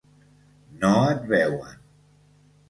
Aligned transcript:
No 0.85 0.89
et 1.09 1.29
veuen. 1.33 1.77